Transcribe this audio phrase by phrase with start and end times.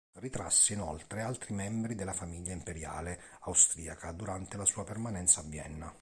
[0.13, 5.89] Ritrasse inoltre altri membri della famiglia imperiale austriaca durante la sua permanenza a Vienna.